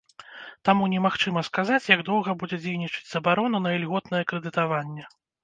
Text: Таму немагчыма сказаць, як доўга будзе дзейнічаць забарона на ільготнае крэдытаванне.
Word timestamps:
Таму 0.69 0.87
немагчыма 0.93 1.43
сказаць, 1.49 1.89
як 1.95 2.01
доўга 2.07 2.31
будзе 2.45 2.59
дзейнічаць 2.65 3.05
забарона 3.13 3.63
на 3.67 3.77
ільготнае 3.77 4.23
крэдытаванне. 4.35 5.09